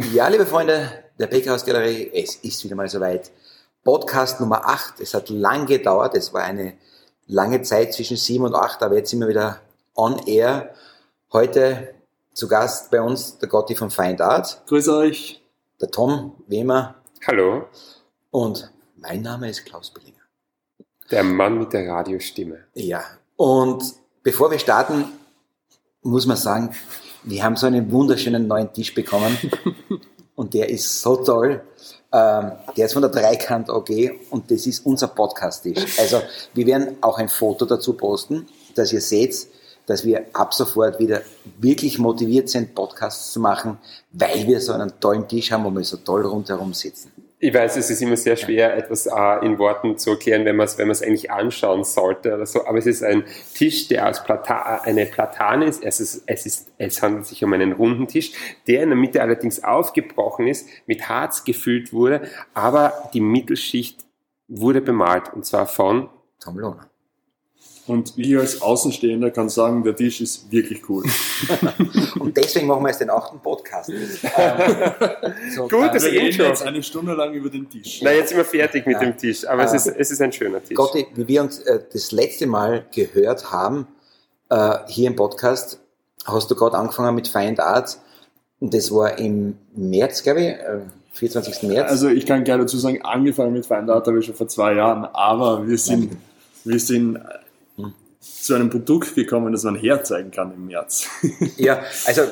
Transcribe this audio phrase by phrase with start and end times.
[0.00, 3.32] Ja, liebe Freunde der Bakerhaus-Galerie, es ist wieder mal soweit.
[3.82, 5.00] Podcast Nummer 8.
[5.00, 6.14] Es hat lang gedauert.
[6.14, 6.74] Es war eine
[7.26, 9.60] lange Zeit zwischen 7 und 8, aber jetzt sind wir wieder
[9.96, 10.72] on air.
[11.32, 11.96] Heute
[12.32, 14.62] zu Gast bei uns der Gotti von Find Art.
[14.68, 15.42] Grüß euch.
[15.80, 16.94] Der Tom, wie immer.
[17.26, 17.66] Hallo.
[18.30, 20.22] Und mein Name ist Klaus Bellinger.
[21.10, 22.66] Der Mann mit der Radiostimme.
[22.74, 23.02] Ja.
[23.34, 23.82] Und
[24.22, 25.06] bevor wir starten,
[26.02, 26.72] muss man sagen,
[27.28, 29.36] wir haben so einen wunderschönen neuen Tisch bekommen
[30.34, 31.60] und der ist so toll.
[32.10, 33.90] Ähm, der ist von der Dreikant AG
[34.30, 35.98] und das ist unser Podcast-Tisch.
[35.98, 36.22] Also
[36.54, 39.46] wir werden auch ein Foto dazu posten, dass ihr seht,
[39.84, 41.20] dass wir ab sofort wieder
[41.60, 43.76] wirklich motiviert sind, Podcasts zu machen,
[44.12, 47.12] weil wir so einen tollen Tisch haben, wo wir so toll rundherum sitzen.
[47.40, 50.64] Ich weiß, es ist immer sehr schwer, etwas äh, in Worten zu erklären, wenn man
[50.64, 52.66] es wenn eigentlich anschauen sollte oder so.
[52.66, 53.24] Aber es ist ein
[53.54, 55.84] Tisch, der aus Plata eine Platane ist.
[55.84, 56.72] Es, ist, es, ist.
[56.78, 58.32] es handelt sich um einen runden Tisch,
[58.66, 62.22] der in der Mitte allerdings aufgebrochen ist, mit Harz gefüllt wurde,
[62.54, 64.04] aber die Mittelschicht
[64.48, 66.08] wurde bemalt und zwar von
[66.40, 66.90] Tom Lohner.
[67.88, 71.04] Und ich als Außenstehender kann sagen, der Tisch ist wirklich cool.
[72.20, 73.90] und deswegen machen wir jetzt den achten Podcast.
[75.54, 78.00] so, Gut, das wir reden jetzt eine Stunde lang über den Tisch.
[78.02, 79.00] Na, jetzt sind wir fertig mit ja.
[79.00, 80.76] dem Tisch, aber äh, es, ist, es ist ein schöner Tisch.
[80.76, 83.86] Gotti, wie wir uns äh, das letzte Mal gehört haben,
[84.50, 85.80] äh, hier im Podcast,
[86.26, 87.98] hast du gerade angefangen mit Find Art
[88.60, 90.54] und das war im März, glaube ich,
[91.12, 91.62] 24.
[91.62, 91.90] Äh, März.
[91.90, 94.74] Also ich kann gerne dazu sagen, angefangen mit Find Art habe ich schon vor zwei
[94.74, 96.18] Jahren, aber wir sind,
[96.64, 97.18] wir sind
[98.20, 101.06] zu einem Produkt gekommen, das man herzeigen kann im März.
[101.56, 102.22] ja, also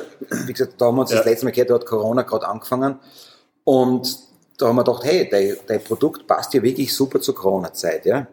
[0.47, 1.19] wie gesagt, da haben wir uns ja.
[1.19, 2.99] das letzte Mal gehört, da hat Corona gerade angefangen
[3.65, 4.19] und
[4.59, 8.07] da haben wir gedacht, hey, dein, dein Produkt passt ja wirklich super zur Corona-Zeit.
[8.07, 8.27] Ja?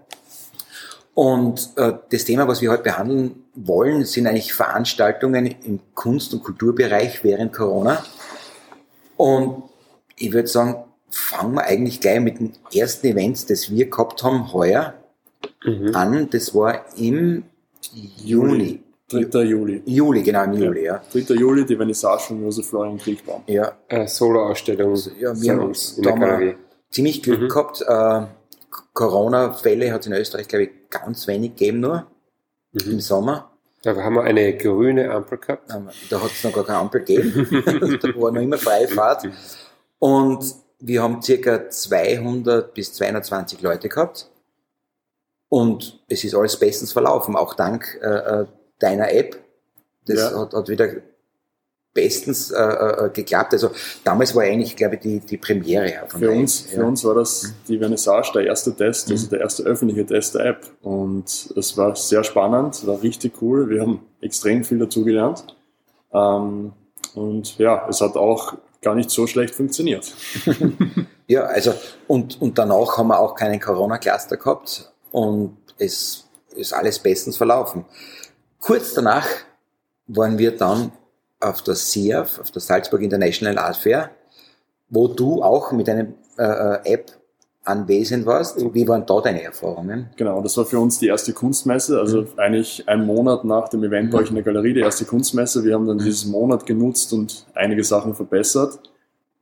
[1.14, 6.44] Und äh, das Thema, was wir heute behandeln wollen, sind eigentlich Veranstaltungen im Kunst- und
[6.44, 8.04] Kulturbereich während Corona.
[9.18, 9.64] Und
[10.18, 14.54] ich würde sagen, fangen wir eigentlich gleich mit dem ersten Event, das wir gehabt haben
[14.54, 14.96] heuer
[15.64, 15.96] mhm.
[15.96, 16.30] an.
[16.32, 17.44] Das war im
[18.24, 18.82] Juli.
[19.10, 19.44] 3.
[19.44, 19.84] Juli.
[19.86, 21.02] Juli, genau, im Juli, ja.
[21.12, 21.34] 3.
[21.36, 23.44] Juli, die Vernissage von Josef Florian Kriegbaum.
[23.48, 23.74] Ja.
[23.88, 24.92] Äh, Solo-Ausstellung.
[24.92, 26.56] Also, ja, wir haben da mal
[26.90, 27.48] ziemlich Glück mhm.
[27.50, 27.82] gehabt.
[27.82, 28.28] Äh,
[28.94, 32.08] Corona-Fälle hat es in Österreich, glaube ich, ganz wenig gegeben nur
[32.72, 32.92] mhm.
[32.92, 33.52] im Sommer.
[33.84, 35.70] Da haben wir eine grüne Ampel gehabt.
[36.10, 37.48] Da hat es noch gar keine Ampel gegeben.
[38.02, 39.28] da war noch immer freie Fahrt.
[40.00, 40.46] Und
[40.80, 44.30] wir haben circa 200 bis 220 Leute gehabt.
[45.54, 48.46] Und es ist alles bestens verlaufen, auch dank äh, äh,
[48.80, 49.38] deiner App.
[50.08, 50.40] Das ja.
[50.40, 50.88] hat, hat wieder
[51.94, 53.54] bestens äh, äh, geklappt.
[53.54, 53.70] Also
[54.04, 56.08] damals war eigentlich, glaube ich, die, die Premiere.
[56.08, 56.80] Von für, uns, ja.
[56.80, 59.30] für uns war das die Vernissage der erste Test, also mhm.
[59.30, 60.72] der erste öffentliche Test der App.
[60.82, 63.70] Und es war sehr spannend, war richtig cool.
[63.70, 65.46] Wir haben extrem viel dazugelernt.
[66.12, 66.74] Ähm,
[67.14, 70.16] und ja, es hat auch gar nicht so schlecht funktioniert.
[71.28, 71.76] ja, also
[72.08, 76.26] und, und danach haben wir auch keinen Corona-Cluster gehabt und es
[76.56, 77.86] ist alles bestens verlaufen.
[78.60, 79.28] Kurz danach
[80.08, 80.92] waren wir dann
[81.40, 84.10] auf der SIAF, auf der Salzburg International Art Fair,
[84.90, 86.08] wo du auch mit einer
[86.38, 87.12] äh, äh, App
[87.64, 88.58] anwesend warst.
[88.74, 90.10] Wie waren da deine Erfahrungen?
[90.18, 92.28] Genau, das war für uns die erste Kunstmesse, also mhm.
[92.38, 95.64] eigentlich ein Monat nach dem Event bei euch in der Galerie, die erste Kunstmesse.
[95.64, 96.06] Wir haben dann mhm.
[96.06, 98.80] diesen Monat genutzt und einige Sachen verbessert.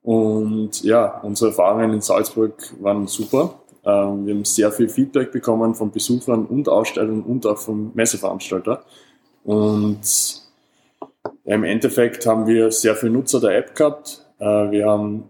[0.04, 3.62] Und ja, unsere Erfahrungen in Salzburg waren super.
[3.84, 8.84] Ähm, wir haben sehr viel Feedback bekommen von Besuchern und Ausstellern und auch vom Messeveranstalter.
[9.44, 10.02] Und
[11.46, 14.26] im Endeffekt haben wir sehr viele Nutzer der App gehabt.
[14.40, 15.30] Äh, wir haben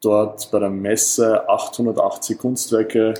[0.00, 3.14] dort bei der Messe 880 Kunstwerke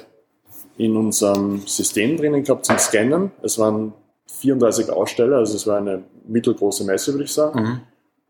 [0.76, 3.32] in unserem System drinnen gehabt zum Scannen.
[3.42, 3.92] Es waren
[4.26, 7.60] 34 Aussteller, also es war eine mittelgroße Messe, würde ich sagen.
[7.60, 7.80] Mhm.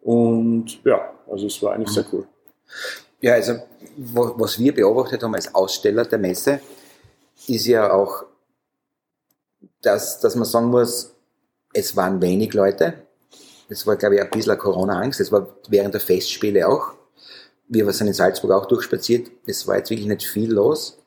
[0.00, 1.94] Und ja, also es war eigentlich mhm.
[1.94, 2.27] sehr cool.
[3.20, 3.58] Ja, also
[3.96, 6.60] was wir beobachtet haben als Aussteller der Messe,
[7.46, 8.24] ist ja auch,
[9.82, 11.12] dass, dass man sagen muss,
[11.72, 12.94] es waren wenig Leute.
[13.68, 15.20] Es war, glaube ich, ein bisschen Corona-Angst.
[15.20, 16.94] Es war während der Festspiele auch.
[17.68, 19.30] Wir sind in Salzburg auch durchspaziert.
[19.47, 20.98] Es war jetzt wirklich nicht viel los.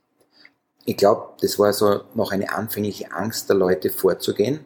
[0.85, 4.65] Ich glaube, das war so noch eine anfängliche Angst der Leute vorzugehen.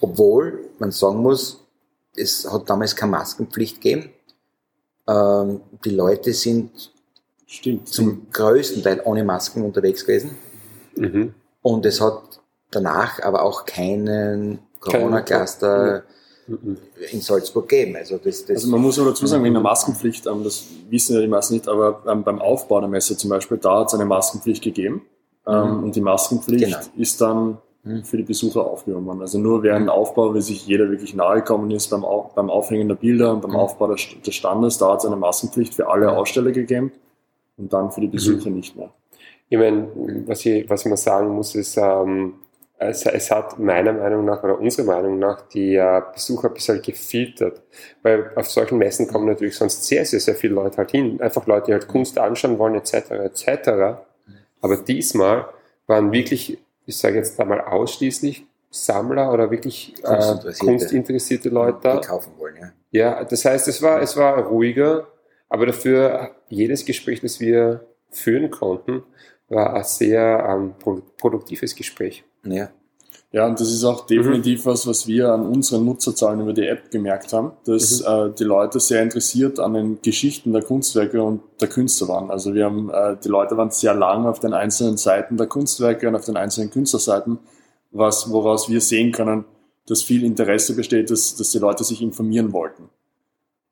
[0.00, 1.60] Obwohl man sagen muss,
[2.16, 4.10] es hat damals keine Maskenpflicht gegeben.
[5.10, 6.92] Ähm, die Leute sind
[7.46, 7.88] Stimmt.
[7.88, 10.36] zum größten Teil ohne Masken unterwegs gewesen.
[10.96, 11.34] Mhm.
[11.62, 12.40] Und es hat
[12.70, 16.04] danach aber auch keinen Corona-Cluster
[16.46, 16.76] mhm.
[17.10, 17.96] in Salzburg gegeben.
[17.96, 21.14] Also, das, das also man muss aber dazu sagen, wegen der Maskenpflicht, ähm, das wissen
[21.14, 23.94] ja die meisten nicht, aber ähm, beim Aufbau der Messe zum Beispiel, da hat es
[23.94, 25.02] eine Maskenpflicht gegeben.
[25.46, 25.84] Ähm, mhm.
[25.84, 26.78] Und die Maskenpflicht genau.
[26.96, 27.58] ist dann mhm.
[28.04, 29.20] Für die Besucher aufgehoben.
[29.20, 29.90] Also nur während mhm.
[29.90, 32.04] Aufbau, wie sich jeder wirklich nahe gekommen ist, beim,
[32.34, 33.56] beim Aufhängen der Bilder und beim mhm.
[33.56, 36.92] Aufbau des, des Standes, da hat es eine Massenpflicht für alle Aussteller gegeben
[37.56, 38.56] und dann für die Besucher mhm.
[38.56, 38.90] nicht mehr.
[39.48, 39.88] Ich meine,
[40.26, 42.34] was ich, was mal sagen muss, ist, ähm,
[42.78, 46.80] es, es, hat meiner Meinung nach oder unserer Meinung nach die äh, Besucher ein bisschen
[46.80, 47.62] gefiltert.
[48.02, 51.20] Weil auf solchen Messen kommen natürlich sonst sehr, sehr, sehr viele Leute halt hin.
[51.20, 54.00] Einfach Leute, die halt Kunst anschauen wollen, etc., etc.
[54.62, 55.46] Aber diesmal
[55.86, 56.58] waren wirklich,
[56.90, 62.00] ich sage jetzt einmal ausschließlich Sammler oder wirklich äh, kunstinteressierte, Leute.
[62.00, 62.72] Die kaufen wollen, ja.
[62.92, 65.06] Ja, das heißt, es war, es war ruhiger,
[65.48, 69.04] aber dafür jedes Gespräch, das wir führen konnten,
[69.48, 70.74] war ein sehr ähm,
[71.18, 72.24] produktives Gespräch.
[72.44, 72.70] Ja.
[73.32, 74.70] Ja, und das ist auch definitiv mhm.
[74.70, 78.06] was, was wir an unseren Nutzerzahlen über die App gemerkt haben, dass mhm.
[78.06, 82.30] äh, die Leute sehr interessiert an den Geschichten der Kunstwerke und der Künstler waren.
[82.30, 86.08] Also wir haben, äh, die Leute waren sehr lang auf den einzelnen Seiten der Kunstwerke
[86.08, 87.38] und auf den einzelnen Künstlerseiten,
[87.92, 89.44] was, woraus wir sehen können,
[89.86, 92.88] dass viel Interesse besteht, dass, dass die Leute sich informieren wollten.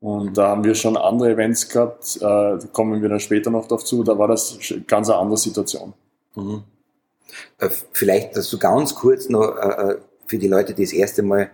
[0.01, 3.67] Und da haben wir schon andere Events gehabt, äh, da kommen wir dann später noch
[3.67, 4.57] drauf zu, da war das
[4.87, 5.95] ganz eine andere Situation.
[7.59, 9.97] Äh, vielleicht, dass du ganz kurz noch äh, äh,
[10.27, 11.51] für die Leute, die das erste Mal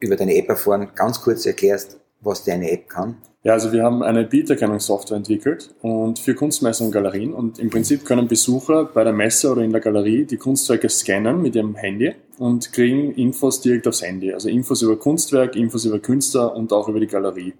[0.00, 3.18] über deine App erfahren, ganz kurz erklärst, was deine App kann.
[3.42, 8.06] Ja, also wir haben eine Bilderkennungssoftware entwickelt und für Kunstmessen und Galerien und im Prinzip
[8.06, 12.14] können Besucher bei der Messe oder in der Galerie die Kunstwerke scannen mit ihrem Handy
[12.38, 14.32] und kriegen Infos direkt aufs Handy.
[14.32, 17.52] Also Infos über Kunstwerk, Infos über Künstler und auch über die Galerie.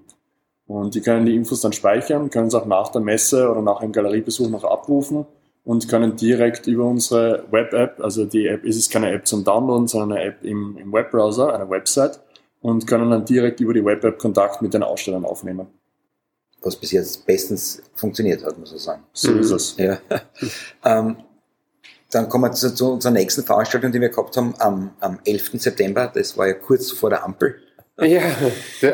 [0.66, 3.82] Und die können die Infos dann speichern, können es auch nach der Messe oder nach
[3.82, 5.26] einem Galeriebesuch noch abrufen
[5.64, 9.86] und können direkt über unsere Web-App, also die App ist es keine App zum Downloaden,
[9.86, 12.20] sondern eine App im, im Webbrowser, eine Website,
[12.60, 15.68] und können dann direkt über die Web-App Kontakt mit den Ausstellern aufnehmen.
[16.62, 19.02] Was bis jetzt bestens funktioniert hat, muss man sagen.
[19.12, 19.76] So ist es.
[19.76, 19.98] Ja.
[20.84, 21.18] ähm,
[22.10, 25.52] dann kommen wir zu, zu, unserer nächsten Veranstaltung, die wir gehabt haben am, am 11.
[25.54, 26.10] September.
[26.12, 27.56] Das war ja kurz vor der Ampel.
[28.00, 28.22] Ja,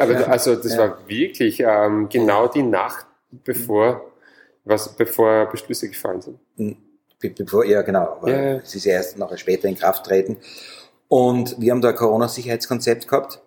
[0.00, 0.78] aber also das ja.
[0.78, 3.06] war wirklich ähm, genau die Nacht,
[3.44, 4.13] bevor
[4.64, 6.38] was, bevor Beschlüsse gefallen sind?
[6.56, 6.76] Hm,
[7.20, 8.20] bevor, ja, genau.
[8.26, 8.56] Ja.
[8.56, 10.38] Es ist ja erst nachher später in Kraft treten.
[11.08, 13.40] Und wir haben da ein Corona-Sicherheitskonzept gehabt.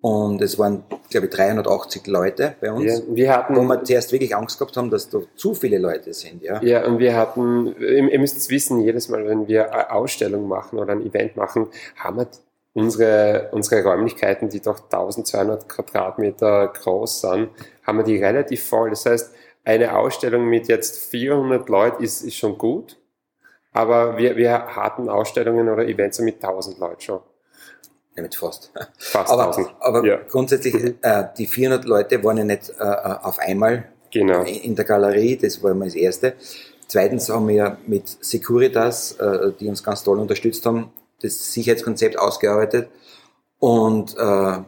[0.00, 2.84] Und es waren, glaube ich, 380 Leute bei uns.
[2.84, 6.12] Ja, wir hatten, wo wir zuerst wirklich Angst gehabt haben, dass da zu viele Leute
[6.14, 6.40] sind.
[6.42, 10.46] Ja, ja und wir hatten, ihr müsst es wissen, jedes Mal, wenn wir eine Ausstellung
[10.46, 11.66] machen oder ein Event machen,
[11.96, 12.28] haben wir
[12.74, 17.48] unsere, unsere Räumlichkeiten, die doch 1200 Quadratmeter groß sind,
[17.82, 18.90] haben wir die relativ voll.
[18.90, 22.96] Das heißt, eine Ausstellung mit jetzt 400 Leuten ist, ist schon gut,
[23.72, 27.20] aber wir, wir hatten Ausstellungen oder Events mit 1000 Leuten schon.
[28.16, 28.72] Ja, mit fast.
[28.98, 29.68] Fast aber, 1000.
[29.80, 30.16] Aber ja.
[30.28, 34.42] grundsätzlich, äh, die 400 Leute waren ja nicht äh, auf einmal genau.
[34.42, 36.34] in der Galerie, das war immer das Erste.
[36.88, 40.90] Zweitens haben wir mit Securitas, äh, die uns ganz toll unterstützt haben,
[41.20, 42.88] das Sicherheitskonzept ausgearbeitet
[43.58, 44.58] und äh,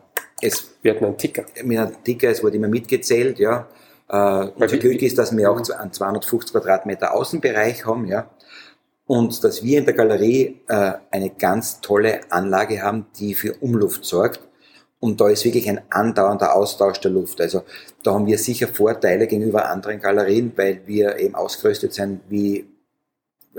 [0.43, 1.45] es, wir hatten einen Ticker.
[1.65, 3.69] Mit einem Ticker, es wurde immer mitgezählt, ja.
[4.11, 8.29] Äh, unser Glück ist, dass wir auch einen 250 Quadratmeter Außenbereich haben, ja.
[9.07, 14.05] Und dass wir in der Galerie äh, eine ganz tolle Anlage haben, die für Umluft
[14.05, 14.41] sorgt.
[15.01, 17.41] Und da ist wirklich ein andauernder Austausch der Luft.
[17.41, 17.63] Also
[18.03, 22.67] da haben wir sicher Vorteile gegenüber anderen Galerien, weil wir eben ausgerüstet sind wie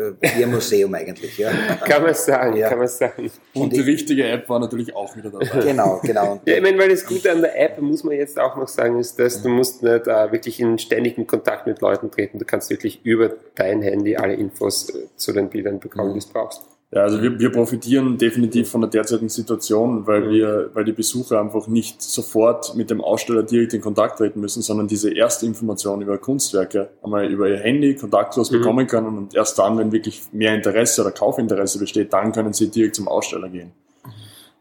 [0.02, 1.52] äh, wie ein Museum eigentlich, ja.
[1.86, 2.70] kann man sagen, ja.
[2.70, 3.30] kann man sagen.
[3.54, 5.62] Und, und die ich, richtige App war natürlich auch wieder dabei.
[5.62, 6.42] Genau, genau.
[6.46, 9.00] ja, ich meine, weil das Gute an der App, muss man jetzt auch noch sagen,
[9.00, 12.40] ist, dass du musst nicht äh, wirklich in ständigen Kontakt mit Leuten treten.
[12.40, 16.20] Du kannst wirklich über dein Handy alle Infos äh, zu den Bildern bekommen, mhm.
[16.20, 16.64] die du brauchst.
[16.94, 21.40] Ja, also wir, wir profitieren definitiv von der derzeitigen Situation, weil wir, weil die Besucher
[21.40, 26.02] einfach nicht sofort mit dem Aussteller direkt in Kontakt treten müssen, sondern diese erste Information
[26.02, 28.58] über Kunstwerke einmal über ihr Handy kontaktlos mhm.
[28.58, 32.70] bekommen können und erst dann, wenn wirklich mehr Interesse oder Kaufinteresse besteht, dann können sie
[32.70, 33.72] direkt zum Aussteller gehen.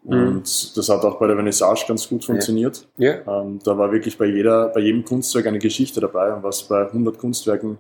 [0.05, 0.13] Mhm.
[0.13, 2.87] Und das hat auch bei der Vernissage ganz gut funktioniert.
[2.97, 3.17] Ja.
[3.27, 3.43] ja.
[3.43, 6.87] Ähm, da war wirklich bei jeder, bei jedem Kunstwerk eine Geschichte dabei und was bei
[6.87, 7.79] 100 Kunstwerken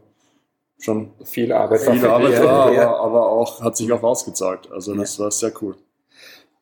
[0.80, 4.70] schon viel Arbeit, viel war, Arbeit war, aber, aber, auch hat sich auch ausgezahlt.
[4.72, 5.24] Also das ja.
[5.24, 5.76] war sehr cool.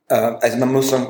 [0.08, 1.08] Äh, also man muss sagen,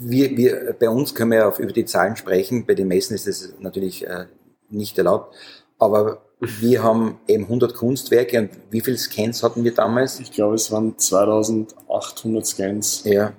[0.00, 2.66] wir, wir, bei uns können wir ja über die Zahlen sprechen.
[2.66, 4.26] Bei den Messen ist das natürlich äh,
[4.70, 5.34] nicht erlaubt.
[5.78, 10.20] Aber wir haben eben 100 Kunstwerke und wie viele Scans hatten wir damals?
[10.20, 13.04] Ich glaube, es waren 2800 Scans.
[13.04, 13.32] Ja.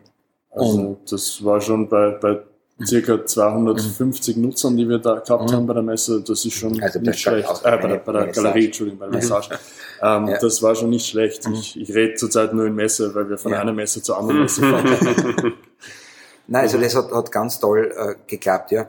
[0.52, 2.42] Also und das war schon bei, bei
[2.86, 4.44] circa 250 mhm.
[4.44, 5.56] Nutzern, die wir da gehabt mhm.
[5.56, 6.22] haben bei der Messe.
[6.22, 7.50] Das ist schon also nicht schlecht.
[7.64, 9.50] Äh, bei, der, bei der Galerie, Entschuldigung, bei der Message.
[10.02, 10.38] Ähm, ja.
[10.40, 11.48] Das war schon nicht schlecht.
[11.48, 11.56] Mhm.
[11.56, 13.60] Ich, ich rede zurzeit nur in Messe, weil wir von ja.
[13.60, 14.86] einer Messe zur anderen Messe fahren.
[16.48, 18.88] Nein, also das hat, hat ganz toll äh, geklappt, ja.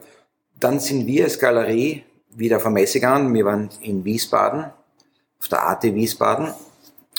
[0.58, 3.34] Dann sind wir als Galerie wieder auf der Messe gegangen.
[3.34, 4.66] Wir waren in Wiesbaden,
[5.40, 6.48] auf der AT Wiesbaden.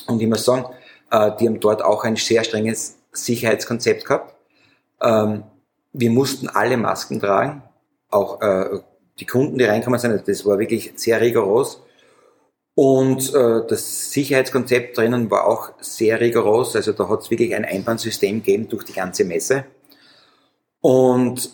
[0.08, 0.66] Und ich muss sagen,
[1.12, 4.34] Äh, die haben dort auch ein sehr strenges Sicherheitskonzept gehabt.
[5.02, 5.44] Ähm,
[5.94, 7.64] wir mussten alle Masken tragen,
[8.10, 8.80] auch äh,
[9.20, 11.82] die Kunden, die reinkommen sind, also das war wirklich sehr rigoros.
[12.74, 17.66] Und äh, das Sicherheitskonzept drinnen war auch sehr rigoros, also da hat es wirklich ein
[17.66, 19.66] Einbahnsystem gegeben durch die ganze Messe.
[20.80, 21.52] Und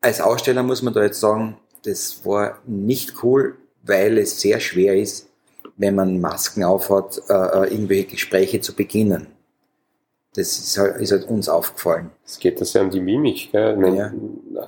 [0.00, 4.96] als Aussteller muss man da jetzt sagen, das war nicht cool, weil es sehr schwer
[4.96, 5.28] ist,
[5.76, 9.28] wenn man Masken aufhat, äh, äh, irgendwelche Gespräche zu beginnen.
[10.34, 12.10] Das ist halt, ist halt uns aufgefallen.
[12.24, 13.50] Es geht das ja um die Mimik.
[13.50, 13.76] Gell?
[13.76, 14.12] Meine, ja.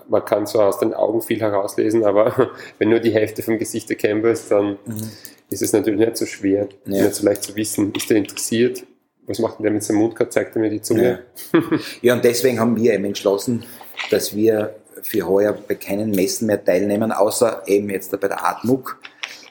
[0.08, 3.90] Man kann zwar aus den Augen viel herauslesen, aber wenn nur die Hälfte vom Gesicht
[3.90, 5.10] erkennbar ist, dann mhm.
[5.50, 7.04] ist es natürlich nicht so schwer, ja.
[7.04, 8.84] nicht so leicht zu wissen, ist der interessiert?
[9.26, 10.30] Was macht denn der mit seinem Mund gerade?
[10.30, 11.20] Zeigt er mir die Zunge?
[11.52, 11.60] Ja.
[12.02, 13.64] ja, und deswegen haben wir eben entschlossen,
[14.10, 19.00] dass wir für heuer bei keinen Messen mehr teilnehmen, außer eben jetzt bei der Atmuk,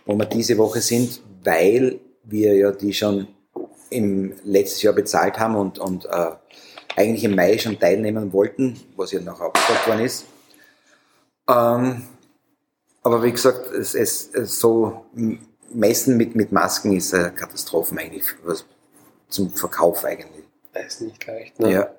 [0.06, 3.28] wo wir diese Woche sind, weil wir ja die schon
[3.90, 6.32] im letztes Jahr bezahlt haben und, und äh,
[6.96, 10.26] eigentlich im Mai schon teilnehmen wollten, was ja noch abgesagt worden ist.
[11.50, 12.04] Ähm,
[13.04, 15.06] aber wie gesagt, es, es, es so
[15.72, 18.66] Messen mit, mit Masken ist eine Katastrophe eigentlich, was
[19.30, 20.46] zum Verkauf eigentlich.
[20.74, 21.72] Das ist nicht leicht, ne?
[21.72, 21.90] Ja.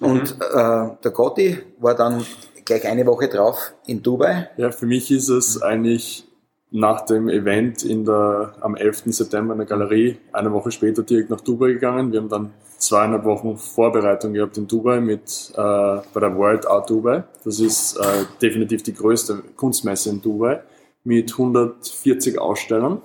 [0.00, 0.42] Und mhm.
[0.42, 2.24] äh, der Gotti war dann
[2.64, 4.50] gleich eine Woche drauf in Dubai.
[4.56, 6.26] Ja, für mich ist es eigentlich
[6.74, 9.04] nach dem Event in der, am 11.
[9.06, 12.10] September in der Galerie eine Woche später direkt nach Dubai gegangen.
[12.10, 16.90] Wir haben dann zweieinhalb Wochen Vorbereitung gehabt in Dubai mit, äh, bei der World Art
[16.90, 17.22] Dubai.
[17.44, 20.64] Das ist äh, definitiv die größte Kunstmesse in Dubai
[21.04, 23.00] mit 140 Ausstellern.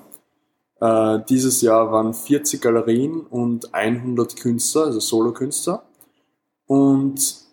[0.81, 5.83] Äh, dieses Jahr waren 40 Galerien und 100 Künstler, also Solokünstler.
[6.65, 7.48] Und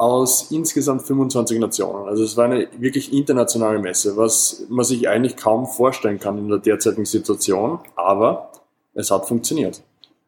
[0.00, 2.08] aus insgesamt 25 Nationen.
[2.08, 6.48] Also es war eine wirklich internationale Messe, was man sich eigentlich kaum vorstellen kann in
[6.48, 8.50] der derzeitigen Situation, aber
[8.94, 9.82] es hat funktioniert.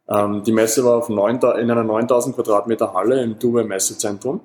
[0.09, 4.43] Ähm, die Messe war auf 9, in einer 9000 Quadratmeter Halle im Dubai Messezentrum.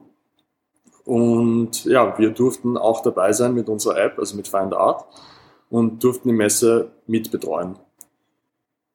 [1.03, 5.05] Und ja, wir durften auch dabei sein mit unserer App, also mit Find Art,
[5.69, 7.75] und durften die Messe mitbetreuen.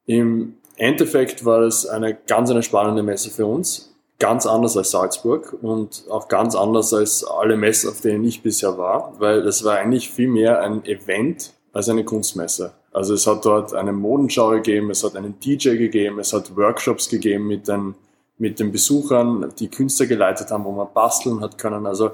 [0.07, 3.92] Im Endeffekt war es eine ganz eine spannende Messe für uns,
[4.23, 8.79] ganz anders als Salzburg und auch ganz anders als alle Messen, auf denen ich bisher
[8.79, 12.73] war, weil es war eigentlich viel mehr ein Event als eine Kunstmesse.
[12.93, 17.09] Also es hat dort eine Modenschau gegeben, es hat einen DJ gegeben, es hat Workshops
[17.09, 17.97] gegeben mit den,
[18.39, 21.85] mit den Besuchern, die Künstler geleitet haben, wo man basteln hat können.
[21.85, 22.13] Also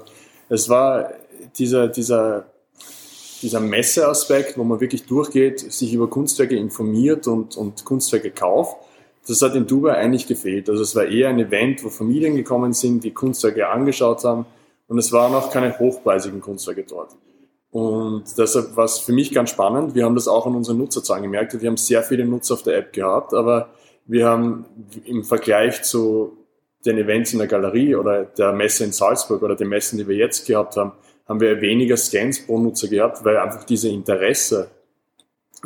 [0.49, 1.11] es war
[1.59, 2.45] dieser, dieser,
[3.43, 8.77] dieser Messeaspekt, wo man wirklich durchgeht, sich über Kunstwerke informiert und, und Kunstwerke kauft
[9.29, 10.69] das hat in Dubai eigentlich gefehlt.
[10.69, 14.47] Also es war eher ein Event, wo Familien gekommen sind, die Kunstwerke angeschaut haben
[14.87, 17.11] und es waren auch keine hochpreisigen Kunstwerke dort.
[17.71, 19.93] Und deshalb war es für mich ganz spannend.
[19.93, 21.61] Wir haben das auch an unseren Nutzerzahlen gemerkt.
[21.61, 23.69] Wir haben sehr viele Nutzer auf der App gehabt, aber
[24.07, 24.65] wir haben
[25.05, 26.35] im Vergleich zu
[26.83, 30.15] den Events in der Galerie oder der Messe in Salzburg oder den Messen, die wir
[30.15, 30.93] jetzt gehabt haben,
[31.27, 34.71] haben wir weniger Scans pro Nutzer gehabt, weil einfach diese Interesse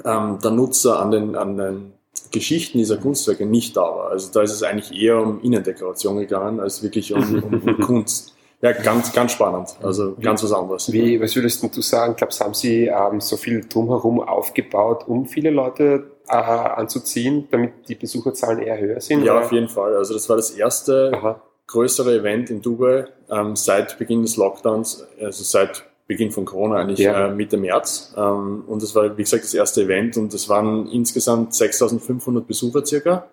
[0.03, 1.92] ähm, der Nutzer an den, an den
[2.33, 4.09] Geschichten dieser Kunstwerke nicht da war.
[4.09, 8.33] Also da ist es eigentlich eher um Innendekoration gegangen, als wirklich um, um, um Kunst.
[8.61, 9.75] Ja, ganz, ganz spannend.
[9.83, 10.91] Also ganz was anderes.
[10.91, 12.15] Wie, was würdest du sagen?
[12.15, 17.95] Glaubst haben Sie ähm, so viel drumherum aufgebaut, um viele Leute äh, anzuziehen, damit die
[17.95, 19.23] Besucherzahlen eher höher sind?
[19.23, 19.45] Ja, oder?
[19.45, 19.95] auf jeden Fall.
[19.95, 21.41] Also das war das erste Aha.
[21.67, 26.99] größere Event in Dubai ähm, seit Beginn des Lockdowns, also seit Beginn von Corona eigentlich
[26.99, 27.27] ja.
[27.27, 28.13] äh, Mitte März.
[28.17, 32.85] Ähm, und das war, wie gesagt, das erste Event und es waren insgesamt 6500 Besucher
[32.85, 33.27] circa.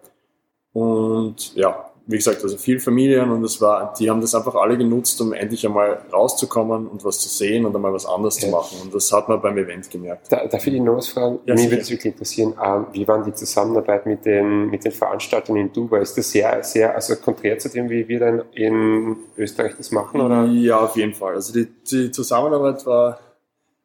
[0.73, 4.77] Und ja, wie gesagt, also viel Familien und es war, die haben das einfach alle
[4.77, 8.49] genutzt, um endlich einmal rauszukommen und was zu sehen und einmal was anderes ja.
[8.49, 8.79] zu machen.
[8.83, 10.31] Und das hat man beim Event gemerkt.
[10.31, 11.39] Da, darf ich dich noch was fragen?
[11.47, 14.91] Ja, Mir würde es wirklich interessieren, ähm, wie war die Zusammenarbeit mit den, mit den
[14.91, 16.01] Veranstaltern in Dubai?
[16.01, 20.21] Ist das sehr, sehr, also konträr zu dem, wie wir dann in Österreich das machen?
[20.21, 20.47] Oder?
[20.47, 21.35] Ja, auf jeden Fall.
[21.35, 23.21] Also die, die Zusammenarbeit war,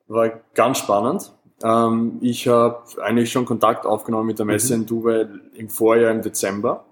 [0.07, 1.31] war ganz spannend.
[1.63, 4.81] Ähm, ich habe eigentlich schon Kontakt aufgenommen mit der Messe mhm.
[4.81, 6.85] in Dubai im Vorjahr im Dezember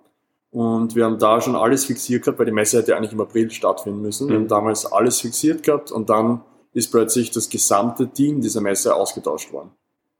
[0.53, 3.49] und wir haben da schon alles fixiert gehabt, weil die Messe hätte eigentlich im April
[3.49, 4.29] stattfinden müssen.
[4.29, 4.49] Wir haben mhm.
[4.49, 6.41] damals alles fixiert gehabt und dann
[6.73, 9.71] ist plötzlich das gesamte Team dieser Messe ausgetauscht worden.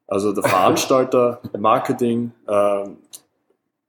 [0.07, 2.83] Also der Veranstalter, Marketing, äh,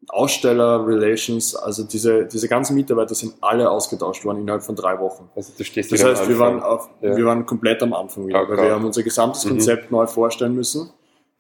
[0.09, 5.31] Aussteller, Relations, also diese, diese ganzen Mitarbeiter sind alle ausgetauscht worden innerhalb von drei Wochen.
[5.35, 7.17] Also du stehst das heißt, wir waren, auf, ja.
[7.17, 8.51] wir waren komplett am Anfang wieder, okay.
[8.51, 9.51] weil wir haben unser gesamtes mhm.
[9.51, 9.97] Konzept mhm.
[9.97, 10.91] neu vorstellen müssen.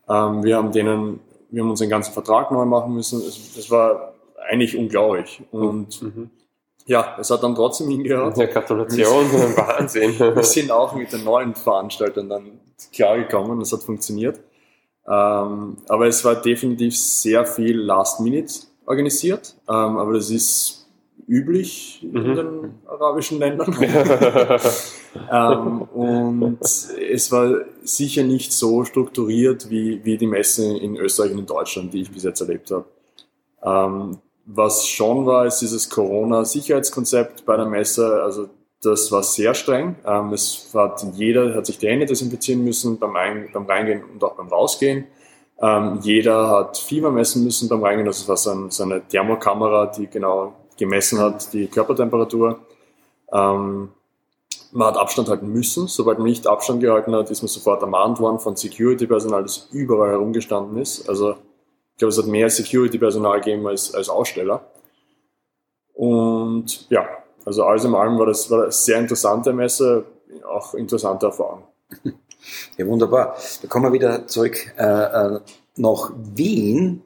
[0.08, 1.20] Ähm, wir haben denen,
[1.50, 3.23] wir haben unseren ganzen Vertrag neu machen müssen.
[3.54, 4.13] Das war
[4.48, 5.42] eigentlich unglaublich.
[5.50, 6.30] Und mhm.
[6.86, 8.34] ja, es hat dann trotzdem hingehauen.
[8.36, 10.18] Ja, Gratulation, Wahnsinn.
[10.18, 12.60] Wir sind auch mit den neuen Veranstaltern dann
[12.92, 14.40] klargekommen, es hat funktioniert.
[15.06, 18.54] Ähm, aber es war definitiv sehr viel Last Minute
[18.86, 20.84] organisiert, ähm, aber das ist
[21.26, 22.34] üblich in Mhm.
[22.34, 23.74] den arabischen Ländern.
[25.30, 31.38] ähm, und es war sicher nicht so strukturiert wie, wie die Messe in Österreich und
[31.38, 32.84] in Deutschland, die ich bis jetzt erlebt habe.
[33.62, 38.22] Ähm, was schon war, ist dieses Corona-Sicherheitskonzept bei der Messe.
[38.22, 38.48] Also
[38.82, 39.96] das war sehr streng.
[40.06, 44.22] Ähm, es hat jeder hat sich die Hände desinfizieren müssen beim, Ein beim Reingehen und
[44.22, 45.06] auch beim Rausgehen.
[45.60, 48.06] Ähm, jeder hat Fieber messen müssen beim Reingehen.
[48.06, 52.58] Das war so, ein, so eine Thermokamera, die genau gemessen hat die Körpertemperatur.
[53.32, 53.90] Ähm,
[54.72, 55.86] man hat Abstand halten müssen.
[55.86, 60.10] Sobald man nicht Abstand gehalten hat, ist man sofort ermahnt worden von Security-Personal, das überall
[60.10, 61.08] herumgestanden ist.
[61.08, 61.36] Also
[61.94, 64.66] ich glaube, es hat mehr Security-Personal gegeben als, als Aussteller.
[65.92, 67.06] Und ja,
[67.44, 70.04] also alles in allem war das, war das sehr interessante Messe,
[70.44, 71.62] auch interessante Erfahrung.
[72.76, 73.38] Ja, wunderbar.
[73.62, 75.40] Da kommen wir wieder zurück äh, äh,
[75.76, 77.00] nach Wien.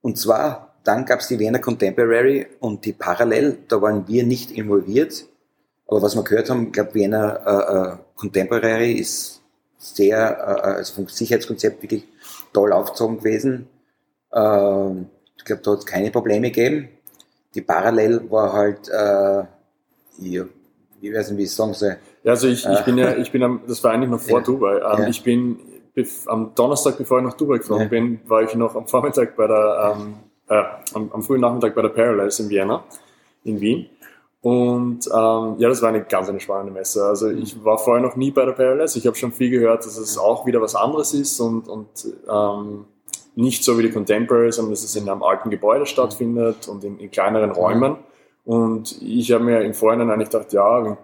[0.00, 3.58] Und zwar, dann gab es die Wiener Contemporary und die Parallel.
[3.68, 5.26] Da waren wir nicht involviert.
[5.86, 9.40] Aber was wir gehört haben, ich glaube, Wiener äh, äh, Contemporary ist
[9.78, 12.08] sehr, äh, also vom Sicherheitskonzept wirklich
[12.52, 13.68] toll aufgezogen gewesen.
[14.36, 16.88] Ähm, ich glaube, da hat es keine Probleme gegeben.
[17.54, 19.44] Die Parallel war halt, äh,
[20.18, 20.44] ja,
[21.00, 21.96] ich weiß nicht, wie ich sagen soll.
[22.22, 24.44] Ja, also ich, ich bin ja, ich bin am, das war eigentlich noch vor Ja.
[24.44, 24.76] Dubai.
[24.76, 25.08] Ähm, Ja.
[25.08, 25.58] Ich bin
[26.26, 27.88] am Donnerstag, bevor ich nach Dubai geflogen Ja.
[27.88, 30.14] bin, war ich noch am Vormittag bei der, ähm,
[30.48, 30.62] äh,
[30.94, 32.84] am, am frühen Nachmittag bei der Parallels in Vienna,
[33.44, 33.86] in Wien.
[34.42, 37.04] Und ähm, ja, das war eine ganz eine spannende Messe.
[37.04, 38.94] Also ich war vorher noch nie bei der Parallels.
[38.96, 41.88] Ich habe schon viel gehört, dass es auch wieder was anderes ist und, und
[42.30, 42.84] ähm,
[43.36, 46.98] nicht so wie die Contemporary, sondern dass es in einem alten Gebäude stattfindet und in,
[46.98, 47.96] in kleineren Räumen.
[48.44, 50.96] Und ich habe mir im Vorhinein eigentlich gedacht, ja,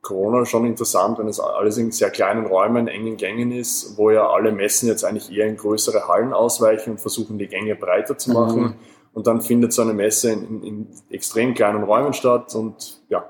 [0.00, 4.28] Corona schon interessant, wenn es alles in sehr kleinen Räumen, engen Gängen ist, wo ja
[4.30, 8.32] alle Messen jetzt eigentlich eher in größere Hallen ausweichen und versuchen, die Gänge breiter zu
[8.32, 8.60] machen.
[8.62, 8.74] Mhm.
[9.12, 12.54] Und dann findet so eine Messe in, in, in extrem kleinen Räumen statt.
[12.54, 13.28] Und ja,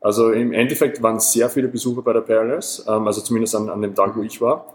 [0.00, 3.80] also im Endeffekt waren sehr viele Besucher bei der Parallels, ähm, also zumindest an, an
[3.80, 4.74] dem Tag, wo ich war.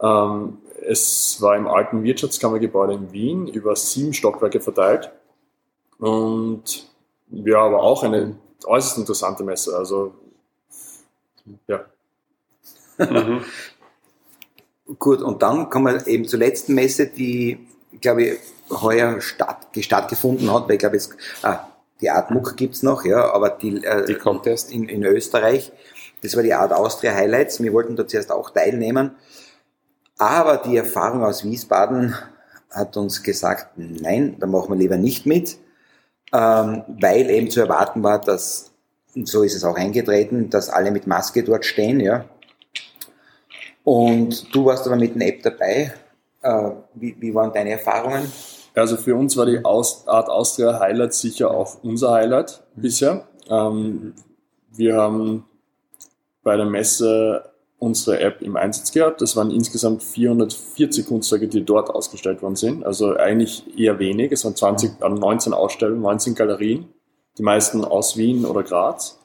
[0.00, 5.10] Ähm, es war im alten Wirtschaftskammergebäude in Wien über sieben Stockwerke verteilt.
[5.98, 6.86] Und
[7.30, 9.76] ja, aber auch eine äußerst interessante Messe.
[9.76, 10.14] Also
[11.66, 11.84] ja.
[12.98, 13.44] Mhm.
[14.98, 17.66] Gut, und dann kommen wir eben zur letzten Messe, die,
[18.00, 18.38] glaube ich,
[18.70, 21.66] heuer statt, stattgefunden hat, weil ich glaube, jetzt, ah,
[22.00, 24.70] die Art Muck gibt's noch, ja, aber die, äh, Die kommt erst.
[24.70, 25.72] in, in Österreich,
[26.22, 27.62] das war die Art Austria Highlights.
[27.62, 29.16] Wir wollten da zuerst auch teilnehmen,
[30.18, 32.14] aber die Erfahrung aus Wiesbaden
[32.70, 35.58] hat uns gesagt, nein, da machen wir lieber nicht mit,
[36.32, 38.72] ähm, weil eben zu erwarten war, dass,
[39.14, 42.24] und so ist es auch eingetreten, dass alle mit Maske dort stehen, ja.
[43.84, 45.94] Und du warst aber mit einer App dabei.
[46.42, 48.30] Äh, wie, wie waren deine Erfahrungen?
[48.74, 53.26] Also für uns war die Aus Art Austria Highlight sicher auch unser Highlight bisher.
[53.48, 54.14] Ähm,
[54.72, 55.44] wir haben
[56.42, 59.20] bei der Messe unsere App im Einsatz gehabt.
[59.20, 62.84] Das waren insgesamt 440 Kunstwerke, die dort ausgestellt worden sind.
[62.84, 64.32] Also eigentlich eher wenig.
[64.32, 66.86] Es waren 20, äh, 19 Ausstellungen, 19 Galerien,
[67.38, 69.18] die meisten aus Wien oder Graz.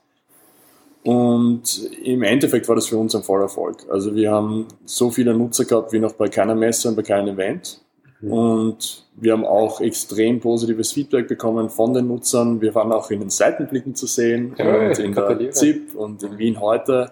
[1.04, 3.86] Und im Endeffekt war das für uns ein voller Erfolg.
[3.90, 7.36] Also wir haben so viele Nutzer gehabt wie noch bei keiner Messe und bei keinem
[7.36, 7.82] Event.
[8.22, 12.62] Und wir haben auch extrem positives Feedback bekommen von den Nutzern.
[12.62, 15.52] Wir waren auch in den Seitenblicken zu sehen Ja, und in der.
[15.52, 17.12] ZIP und in Wien heute.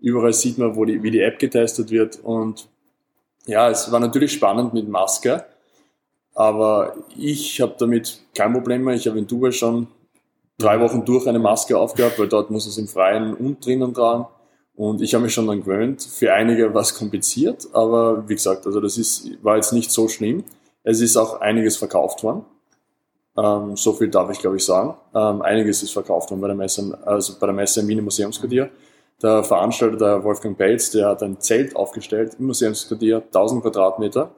[0.00, 2.20] Überall sieht man, wo die, wie die App getestet wird.
[2.22, 2.68] Und
[3.46, 5.44] ja, es war natürlich spannend mit Maske,
[6.34, 8.94] aber ich habe damit kein Problem mehr.
[8.94, 9.88] Ich habe in Dubai schon
[10.58, 14.26] drei Wochen durch eine Maske aufgehabt, weil dort muss es im Freien und drinnen tragen.
[14.74, 16.02] Und ich habe mich schon dann gewöhnt.
[16.02, 20.06] Für einige war es kompliziert, aber wie gesagt, also das ist, war jetzt nicht so
[20.06, 20.44] schlimm.
[20.84, 22.44] Es ist auch einiges verkauft worden.
[23.36, 24.94] Ähm, so viel darf ich, glaube ich, sagen.
[25.14, 28.70] Ähm, einiges ist verkauft worden bei der Messe, also bei der Messe im Wiener Museumsquartier.
[29.22, 34.30] Der Veranstalter, der Wolfgang Pelz, der hat ein Zelt aufgestellt im Museumsquartier, 1000 Quadratmeter.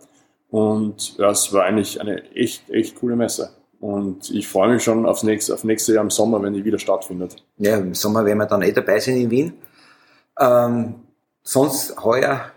[0.51, 3.51] Und ja, es war eigentlich eine echt, echt coole Messe.
[3.79, 6.79] Und ich freue mich schon aufs nächste, auf nächste Jahr im Sommer, wenn die wieder
[6.79, 7.37] stattfindet.
[7.59, 9.53] Ja, im Sommer werden wir dann eh dabei sein in Wien.
[10.39, 10.95] Ähm,
[11.43, 12.51] sonst heuer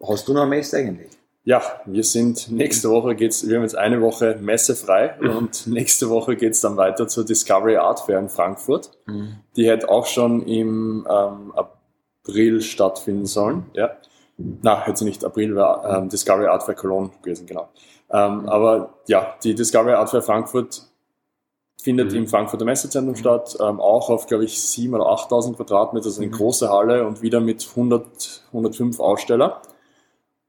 [0.00, 1.17] hast du noch eine Messe eigentlich?
[1.48, 6.36] Ja, wir sind nächste Woche geht's, wir haben jetzt eine Woche messefrei und nächste Woche
[6.36, 8.90] geht's dann weiter zur Discovery Art Fair in Frankfurt.
[9.56, 13.64] Die hätte auch schon im ähm, April stattfinden sollen.
[13.72, 13.92] Ja.
[14.36, 17.70] Na, hätte sie nicht April, war ähm, Discovery Art Fair Cologne gewesen, genau.
[18.10, 20.82] Ähm, aber ja, die Discovery Art Fair Frankfurt
[21.80, 22.18] findet Mhm.
[22.18, 26.30] im Frankfurter Messezentrum statt, ähm, auch auf, glaube ich, 7.000 oder 8.000 Quadratmeter, also eine
[26.30, 26.34] Mhm.
[26.34, 29.62] große Halle und wieder mit 100, 105 Aussteller.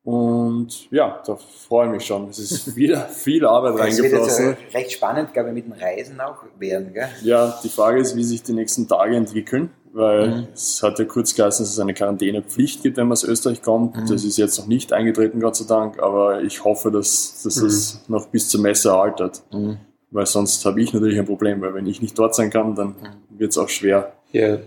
[0.03, 2.29] Und ja, da freue ich mich schon.
[2.29, 4.45] Es ist wieder viel Arbeit Das wird jetzt reingeflossen.
[4.73, 6.93] äh, recht spannend, glaube ich, mit den Reisen auch werden.
[6.93, 7.09] Gell?
[7.23, 10.47] Ja, die Frage ist, wie sich die nächsten Tage entwickeln, weil Mhm.
[10.53, 13.95] es hat ja kurz geheißen, dass es eine Quarantänepflicht gibt, wenn man aus Österreich kommt.
[13.97, 14.07] Mhm.
[14.07, 17.67] Das ist jetzt noch nicht eingetreten, Gott sei Dank, aber ich hoffe, dass, dass Mhm.
[17.67, 19.77] es noch bis zur Messe erhaltet, Mhm.
[20.12, 22.95] weil sonst habe ich natürlich ein Problem, weil wenn ich nicht dort sein kann, dann
[23.29, 24.13] wird es auch schwer.
[24.31, 24.57] Ja,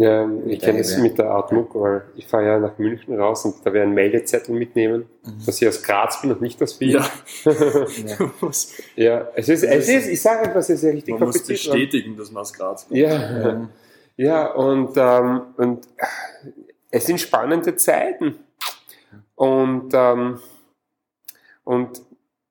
[0.00, 1.08] ja ich kenne das Dasselbe.
[1.08, 3.94] mit der Outlook, weil ich fahre ja nach München raus und da werde ich einen
[3.94, 5.44] Meldezettel mitnehmen, Mhm.
[5.46, 6.90] dass ich aus Graz bin und nicht aus Wien.
[6.90, 7.10] Ja,
[7.44, 8.30] Ja.
[8.40, 11.72] muss- es ist, es ist, ich sage einfach, es ist ja richtig man muss kompliziert.
[11.74, 12.98] weil- bestätigen, dass man aus Graz kommt.
[12.98, 13.68] Ja, Mhm.
[14.16, 15.86] ja und, ähm, und
[16.90, 18.36] es sind spannende Zeiten.
[19.34, 20.38] Und, ähm,
[21.64, 22.02] und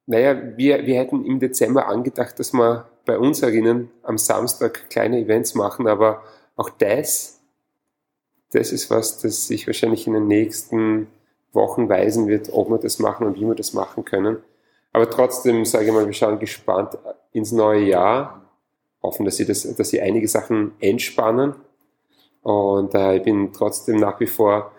[0.05, 5.19] naja, wir, wir hätten im Dezember angedacht, dass wir bei uns erinnern, am Samstag kleine
[5.19, 6.23] Events machen, aber
[6.55, 7.36] auch das,
[8.51, 11.07] das ist was, das sich wahrscheinlich in den nächsten
[11.53, 14.37] Wochen weisen wird, ob wir das machen und wie wir das machen können.
[14.93, 16.97] Aber trotzdem, sage ich mal, wir schauen gespannt
[17.31, 18.41] ins neue Jahr
[19.03, 21.55] hoffen, dass sie, das, dass sie einige Sachen entspannen.
[22.41, 24.71] Und äh, ich bin trotzdem nach wie vor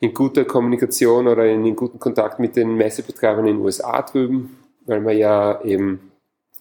[0.00, 4.58] in guter Kommunikation oder in, in guten Kontakt mit den Messebetreibern in den USA drüben,
[4.84, 6.12] weil wir ja eben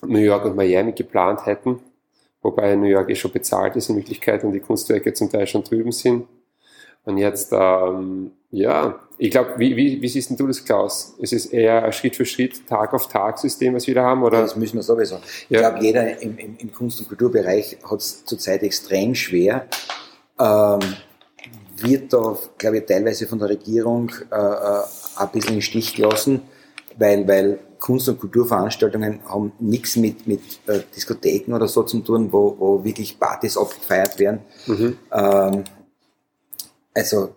[0.06, 1.80] New York und Miami geplant hätten,
[2.42, 5.64] wobei New York eh schon bezahlt ist in Wirklichkeit und die Kunstwerke zum Teil schon
[5.64, 6.28] drüben sind.
[7.06, 11.16] Und jetzt, ähm, ja, ich glaube, wie, wie, wie siehst denn du das, Klaus?
[11.22, 14.24] Es ist eher ein Schritt für Schritt, Tag auf Tag System, was wir da haben,
[14.24, 14.42] oder?
[14.42, 15.20] Das müssen wir sowieso.
[15.48, 15.70] Ich Ja.
[15.70, 19.68] glaube, jeder im, im, im Kunst- und Kulturbereich hat es zurzeit extrem schwer.
[20.40, 20.80] Ähm,
[21.78, 24.82] wird da, glaube ich, teilweise von der Regierung äh, äh,
[25.18, 26.42] ein bisschen im Stich gelassen,
[26.98, 32.32] weil, weil Kunst- und Kulturveranstaltungen haben nichts mit, mit äh, Diskotheken oder so zu tun,
[32.32, 34.40] wo, wo wirklich Partys abgefeiert werden.
[34.66, 34.98] Mhm.
[35.12, 35.64] Ähm,
[36.96, 37.36] also,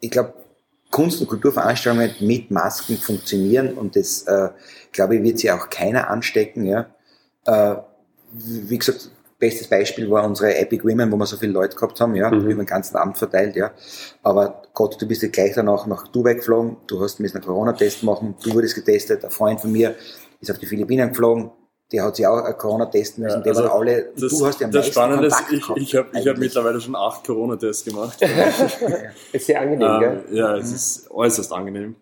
[0.00, 0.32] ich glaube,
[0.90, 4.48] Kunst- und Kulturveranstaltungen mit Masken funktionieren und das, äh,
[4.92, 6.64] glaube ich, wird sich auch keiner anstecken.
[6.64, 6.86] Ja.
[7.46, 7.76] Äh,
[8.32, 12.14] wie gesagt, bestes Beispiel war unsere Epic Women, wo wir so viele Leute gehabt haben,
[12.14, 12.40] ja, Mhm.
[12.46, 13.72] über den ganzen Abend verteilt, ja.
[14.22, 18.02] Aber Gott, du bist ja gleich danach nach Dubai geflogen, du hast müssen einen Corona-Test
[18.02, 19.94] machen, du wurdest getestet, ein Freund von mir
[20.40, 21.50] ist auf die Philippinen geflogen,
[21.92, 24.46] der hat sich auch einen Corona testen müssen, Ja, die also waren alle, Das, du
[24.46, 26.38] hast ja am das Spannende ist, ich, ich habe hab eigentlich.
[26.38, 28.18] mittlerweile schon acht Corona-Tests gemacht.
[29.32, 30.24] Ist sehr angenehm, gell?
[30.30, 31.96] Ähm, ja, es ist äußerst angenehm.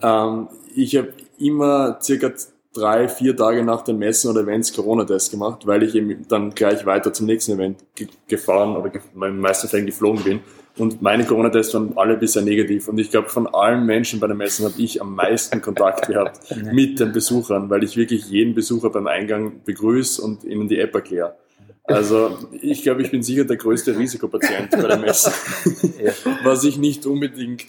[0.00, 2.30] Ähm, ich habe immer circa
[2.72, 6.86] drei, vier Tage nach den Messen oder Events Corona-Test gemacht, weil ich eben dann gleich
[6.86, 8.90] weiter zum nächsten Event ge gefahren oder
[9.26, 10.40] in meisten Fällen geflogen bin.
[10.76, 12.88] Und meine Corona-Tests waren alle bisher negativ.
[12.88, 16.40] Und ich glaube, von allen Menschen bei den Messen habe ich am meisten Kontakt gehabt
[16.72, 20.94] mit den Besuchern, weil ich wirklich jeden Besucher beim Eingang begrüße und ihnen die App
[20.94, 21.36] erkläre.
[21.84, 25.30] Also ich glaube, ich bin sicher der größte Risikopatient bei der Messe.
[26.02, 26.12] Ja.
[26.42, 27.66] Was ich nicht unbedingt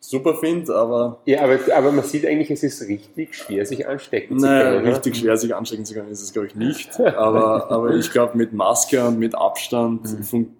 [0.00, 4.38] super finde, aber Ja, aber, aber man sieht eigentlich, es ist richtig schwer, sich anstecken
[4.38, 4.84] zu naja, können.
[4.84, 4.90] ne?
[4.92, 6.98] richtig schwer sich anstecken zu können ist es, glaube ich, nicht.
[7.00, 10.54] Aber, aber ich glaube, mit Maske und mit Abstand fun-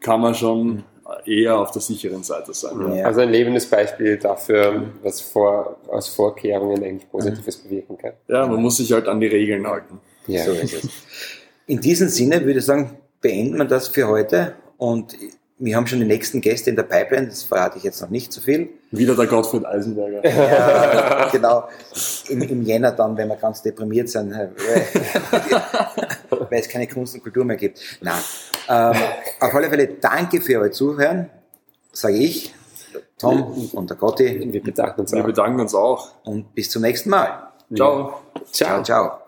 [0.00, 0.84] kann man schon
[1.28, 2.96] eher auf der sicheren Seite sein.
[2.96, 3.06] Ja.
[3.06, 8.12] Also ein lebendes Beispiel dafür, was vor, aus Vorkehrungen eigentlich Positives bewirken kann.
[8.28, 10.00] ja, man muss sich halt an die Regeln halten.
[10.26, 10.44] Ja.
[10.44, 10.88] So ist es.
[11.66, 15.16] In diesem Sinne würde ich sagen, beenden wir das für heute und
[15.58, 18.32] wir haben schon die nächsten Gäste in der Pipeline, das verrate ich jetzt noch nicht
[18.32, 18.68] so viel.
[18.90, 20.22] Wieder der Gottfried Eisenberger.
[20.28, 21.68] Ja, genau.
[22.28, 24.34] Im, Im Jänner dann, wenn wir ganz deprimiert sind,
[26.50, 27.80] weil es keine Kunst und Kultur mehr gibt.
[28.00, 28.14] Nein.
[28.68, 28.94] Ähm,
[29.40, 31.30] auf alle Fälle danke für euer Zuhören,
[31.92, 32.54] sage ich,
[33.18, 35.26] Tom und der Gotti Wir bedanken uns Wir auch.
[35.26, 36.12] bedanken uns auch.
[36.24, 37.52] und bis zum nächsten Mal.
[37.74, 38.20] Ciao.
[38.52, 38.82] Ciao.
[38.82, 39.23] Ciao, ciao.